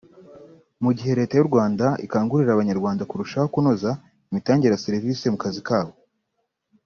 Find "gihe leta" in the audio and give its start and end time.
0.97-1.33